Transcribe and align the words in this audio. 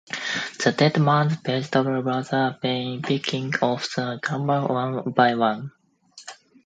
The 0.63 0.73
dead 0.75 0.99
man's 0.99 1.33
vengeful 1.45 2.01
brother 2.01 2.57
begins 2.59 3.03
picking 3.05 3.53
off 3.61 3.87
the 3.95 4.19
gamblers 4.23 4.67
one 4.67 5.13
by 5.13 5.35
one. 5.35 5.73